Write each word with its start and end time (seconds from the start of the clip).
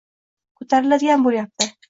ko‘tariladigan 0.61 1.29
bo‘lyapti. 1.29 1.71